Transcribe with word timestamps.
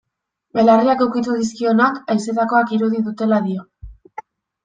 Belarriak 0.59 1.01
ukitu 1.05 1.35
dizkionak, 1.41 1.99
haizetakoak 2.15 2.73
irudi 2.77 3.01
dutela 3.09 3.43
dio. 3.51 3.67